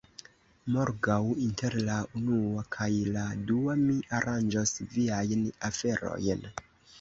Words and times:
Morgaŭ, 0.75 1.17
inter 1.47 1.75
la 1.89 1.97
unua 2.19 2.63
kaj 2.77 2.87
la 3.17 3.27
dua, 3.51 3.77
mi 3.83 3.99
aranĝos 4.21 4.75
viajn 4.97 5.47
aferojn. 5.71 6.45